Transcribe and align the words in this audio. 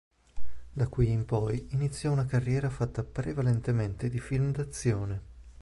Da 0.73 0.87
qui 0.87 1.11
in 1.11 1.25
poi 1.25 1.67
iniziò 1.73 2.11
una 2.11 2.25
carriera 2.25 2.71
fatta 2.71 3.03
prevalentemente 3.03 4.09
di 4.09 4.19
film 4.19 4.51
d'azione. 4.51 5.21